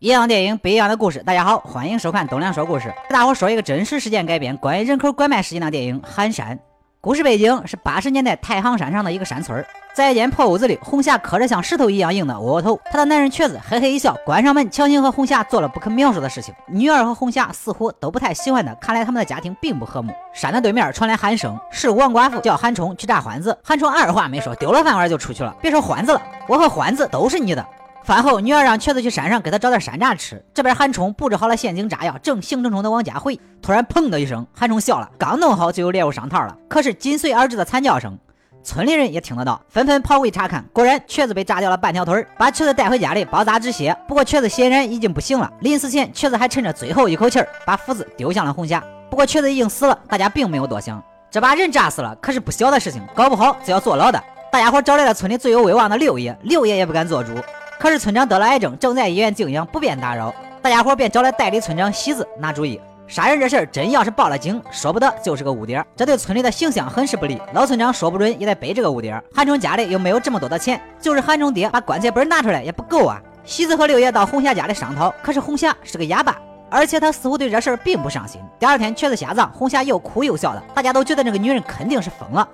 [0.00, 1.22] 一样电影，不一样的故事。
[1.22, 2.92] 大家好，欢迎收看东亮说故事。
[3.08, 6.56] 给大伙说一个真实事件改编关于人口拐卖事件的电影《寒山》。
[7.00, 12.78] 故事背景是八十年代太行山上的一个山村，在一间破屋子里，红霞磕着像石头一样硬的窝窝头。
[12.90, 16.52] 她的男人瘸子嘿嘿一笑，关上门，强行和红霞做了不可描述的事情。
[16.66, 20.12] 女儿和红霞似乎都不太喜欢他，看来他们的家庭并不和睦。
[20.34, 23.56] 山的对面传来喊声，是王寡妇叫韩冲去炸欢子。
[23.62, 25.54] 韩冲二话没说，丢了饭碗就出去了。
[25.62, 27.64] 别说欢子了，我和欢子都是你的。
[28.04, 30.44] 饭后，女儿让瘸子去山上给他找点山楂吃。
[30.52, 33.40] 这边韩冲布置好了陷阱炸药，正兴冲冲的往家回。
[33.62, 35.10] 突然，砰的一声，韩冲笑了。
[35.18, 36.54] 刚弄好，就有猎物上套了。
[36.68, 38.18] 可是紧随而至的惨叫声，
[38.62, 40.62] 村里人也听得到，纷纷跑过去查看。
[40.70, 43.96] 果然，瘸子被炸掉了半条腿儿，把瘸子带回家里包扎止血。
[44.06, 45.50] 不过，瘸子显然已经不行了。
[45.60, 48.84] 临死前，瘸子还趁着最后一口气儿，把斧子丢向了红霞。
[49.08, 51.02] 不过，瘸子已经死了，大家并没有多想。
[51.30, 54.22] 这把人炸死了，可是不小的事情，搞不好就要坐牢的。
[54.52, 57.32] 大家伙找来了村里最有威望的六爷，六爷也不敢做主。
[57.78, 60.34] 可是村长得了癌症，正在医院静养，不便打扰。
[60.62, 62.80] 大家伙便找来代理村长喜子拿主意。
[63.06, 67.38] 杀人这事儿真要是报了警，说不得就是个污点，这对村里的形象很是不利。
[67.52, 69.22] 老村长说不准也得背这个污点。
[69.34, 73.20] 韩冲家里又没有这么多的钱，就是韩冲爹把棺材本拿出来也不够啊。
[73.44, 78.40] 喜子和六爷到红霞家里商讨，可是红霞是个哑巴，而且她似乎对这事儿并不上心。
[78.58, 82.48] 第二天瘸子下葬，红霞又哭又笑的，大家都觉得这个女人肯定是疯了。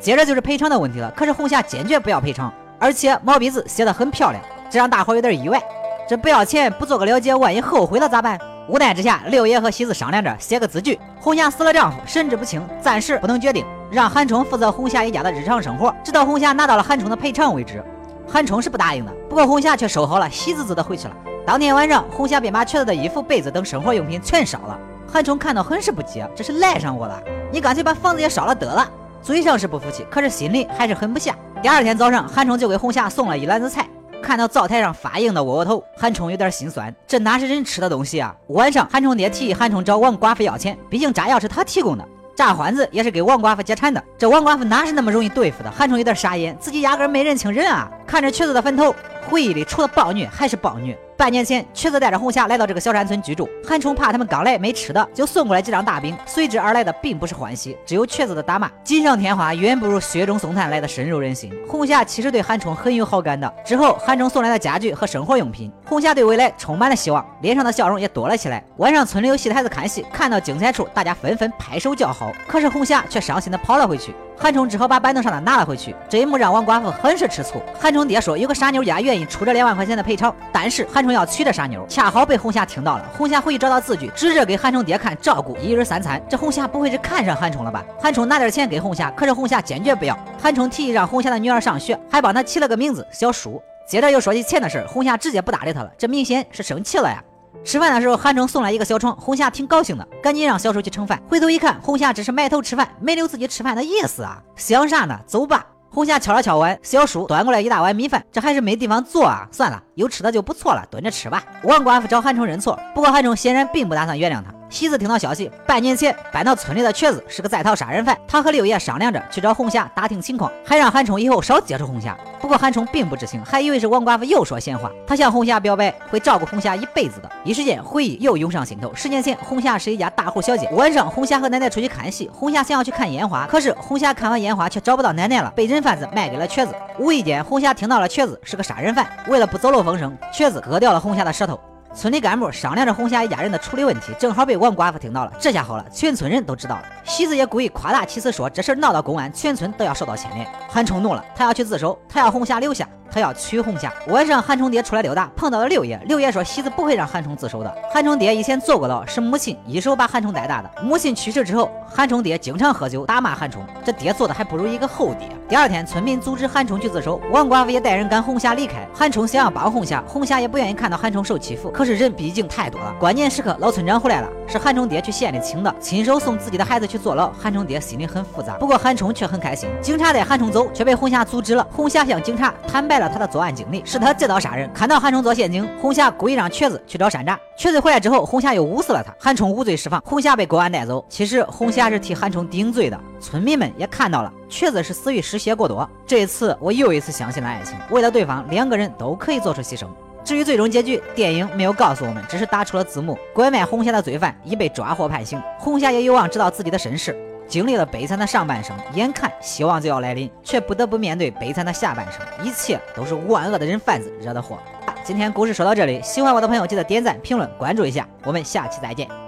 [0.00, 2.52] 接着就是赔偿的问题了，可是红霞坚决不要赔偿。
[2.78, 5.60] 而且毛笔字写的很漂亮，这让大伙有点意外。
[6.08, 8.38] 这不要钱不做个了解，万一后悔了咋办？
[8.68, 10.98] 无奈之下，六爷和喜子商量着写个字据。
[11.20, 17.84] 红霞死了丈夫，神志不清，暂时不能决定，让韩冲负责红霞一家的日常生活，直到红霞拿到了韩冲的赔偿为止。
[18.26, 21.16] 韩冲是不答应的，不过红霞却收好了，喜滋滋的回去了。
[21.46, 24.78] 当天晚上，红霞便把瘸子的衣服、被子等生活用品全烧了。
[25.10, 27.18] 韩冲看到很是不解，这是赖上我了？
[27.50, 28.86] 你干脆把房子也烧了得了。
[29.22, 31.36] 嘴上是不服气，可是心里还是狠不下。
[31.60, 33.86] 第二天早上，韩冲就给红霞送了一篮子菜。
[34.20, 38.34] 看到灶台上发硬的窝窝头，韩冲有点心酸，这哪是人吃的东西啊？
[38.48, 44.02] 晚上，韩冲爹提议韩冲找王寡妇要钱，毕竟炸药是他提供的，炸欢子也是给王寡妇解馋的。
[44.18, 45.70] 这王寡妇哪是那么容易对付的？
[45.70, 47.88] 韩冲有点傻眼，自己压根没认清人啊！
[48.06, 48.94] 看着瘸子的坟头，
[49.28, 50.98] 回忆里除了暴虐还是暴虐。
[51.18, 53.50] 半年前，瘸子带着红霞来到这个小山村居住。
[53.66, 56.16] 韩冲怕他们刚来没吃的，就送过来几张大饼。
[56.24, 58.70] 随之而来的并不是欢喜，只有瘸子的打骂。
[58.84, 61.52] 锦上添花远不如雪中送炭来的深入人心。
[61.68, 63.52] 红霞其实对韩冲很有好感的。
[63.64, 68.64] 之后，韩冲送来的家具和生活用品，红霞对未来充满了希望，脸上的笑容也多了起来。
[68.76, 72.30] 晚上，村里有戏台子看戏，看到精彩处，大家纷纷拍手叫好。
[72.46, 74.14] 可是红霞却伤心的跑了回去。
[74.40, 77.60] 韩冲只好把板凳上的拿了回去，这一幕让王寡妇很是吃醋。
[77.78, 83.04] 韩冲爹说有个傻妞家愿意出这两万块钱的赔偿，但是韩冲要娶这傻妞，恰好被红霞听到了。
[83.16, 86.22] 红霞回去找到字据，指着给韩冲爹看，照顾一日三餐。
[86.28, 87.84] 这红霞不会是看上韩冲了吧？
[88.00, 90.16] 韩冲拿点钱给红霞，可是红霞坚决不要。
[90.40, 93.60] 韩冲提议让红霞的女儿上学，还帮他起了个名字小舒。
[93.88, 97.20] 接着又说起钱的事，红霞直接不搭理他了，这明显是生气了呀。
[97.64, 101.20] 吃饭的时候，韩冲送来一个小床，红霞挺高兴的，赶紧让小叔去盛饭。
[101.28, 104.42] 回头一看，红霞只是埋头吃饭，没留自己吃饭的意思啊！
[104.56, 105.18] 想啥呢？
[105.26, 105.66] 走吧。
[105.90, 109.48] 红霞敲了敲碗，小叔端过来一大碗米饭，这还是没地方坐啊！
[109.50, 111.42] 算了，有吃的就不错了，蹲着吃吧。
[111.64, 114.54] 王寡妇找韩冲认错，不过韩冲显然并不打算原谅他。
[114.70, 118.16] 喜子听到消息，半年前搬到村里的瘸子是个在逃杀人犯。
[118.28, 122.16] 他和六爷商量着去找红霞打听情况，还让韩冲以后少接触红霞。
[122.40, 124.90] 不过韩冲并不知情，还以为是王寡妇又说闲话。
[125.06, 127.30] 他向红霞表白会照顾红霞一辈子的。
[127.44, 128.94] 一时间回忆又涌上心头。
[128.94, 130.68] 十年前，红霞是一家大户小姐。
[130.72, 136.74] 晚上，红霞和奶奶出去看戏，红霞想要去看烟花，可是红霞看完烟花却找不到奶奶了，被人贩子卖给了瘸子。
[136.98, 141.58] 无意间，红霞听到了瘸子是个杀人犯，为了不走漏风声，瘸子割掉了红霞的舌头。
[141.94, 145.32] 村里干部商量着红霞一家人的处理问题，正好被王寡妇听到了。
[145.38, 146.82] 这下好了，全村人都知道了。
[147.04, 150.46] 喜子也故意夸大其词说这事闹到公安，全村都要受到牵连。
[150.68, 152.88] 韩冲怒了，他要去自首，他要红霞留下。
[153.10, 153.92] 他要娶红霞。
[154.08, 156.00] 晚上，韩冲爹出来溜达，碰到了六爷。
[156.06, 160.70] 六爷说：“喜子不会让韩冲自首的。”韩冲爹以前坐过牢，是母亲一手把韩冲带大的。
[160.82, 165.28] 母亲去世之后，韩冲爹经常喝酒打骂韩冲，这爹做的还不如一个后爹。
[165.48, 168.86] 第二天，村民阻止韩冲去自首，王寡妇也带人赶红霞离开。
[168.92, 171.70] 韩冲想要帮红霞，红霞也不愿意看到韩冲受欺负。
[171.70, 177.30] 可是人毕竟太多了，关键时刻老村长回来了，是韩冲爹去县里请的，亲手送自己的孩子去坐牢。
[177.30, 179.70] 韩冲爹心里很复杂，不过韩冲却很开心。
[179.80, 181.66] 警察带韩冲走，却被红霞阻止了。
[181.72, 183.82] 红霞向警察坦白了他的作案经历。
[183.84, 187.36] 是他借刀杀人，看到韩冲做陷阱，红霞故意让瘸子去找山楂。
[187.56, 189.14] 瘸子回来之后，红霞又捂死了他。
[189.18, 191.04] 韩冲无罪释放，红霞被公安带走。
[191.08, 192.98] 其实红霞是替韩冲顶罪的。
[193.20, 195.88] 村民们也看到了，瘸子是死于失血过多。
[196.06, 199.86] 这一次我又一次相信了爱情，为了对方，两个人都可以做出牺牲。
[200.24, 207.16] 至于最终结局，电影没有告诉我们，只是打出了字幕：拐卖红霞的罪犯已被抓获判刑，红霞也有望知道自己的身世。
[207.48, 212.20] 经历了悲惨的上半生，眼看希望就要来临，却不得不面对悲惨的下半生。
[212.46, 214.58] 一切都是万恶的人贩子惹的祸。
[215.02, 219.27] 今天故事说到这里，喜欢我的朋友记得点赞、评论、关注一下，我们下期再见。